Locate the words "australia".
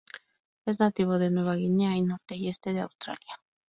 2.81-3.37